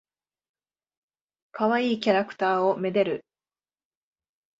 [1.51, 3.23] かわいいキャラクターを愛でる。